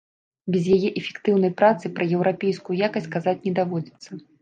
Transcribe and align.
Без 0.55 0.63
яе 0.75 0.89
эфектыўнай 1.01 1.53
працы 1.61 1.93
пра 2.01 2.09
еўрапейскую 2.17 2.81
якасць 2.87 3.13
казаць 3.19 3.39
не 3.49 3.59
даводзіцца. 3.65 4.23